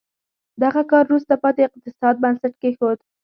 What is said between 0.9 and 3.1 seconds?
کار وروسته پاتې اقتصاد بنسټ کېښود.